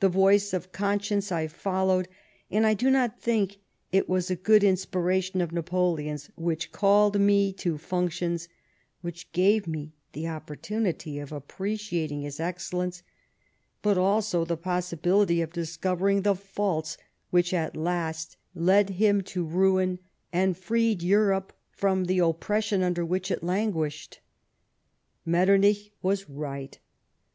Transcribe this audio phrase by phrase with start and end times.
[0.00, 2.08] The voice of conscience I followed;
[2.50, 3.56] and I do not think
[3.90, 8.50] it was a good inspiration of Napoleon's which called me to functions
[9.00, 13.02] which gave me the oppor tunity of appreciating his excellence,
[13.80, 16.98] but also the possi bility of discovering the faults
[17.30, 19.46] which at last led him to THE EMBASSY TO PABIS.
[19.54, 19.98] 19 ruin,
[20.34, 24.20] and freed Europe from the oppression under which it languished."
[25.24, 26.78] Metternich was right.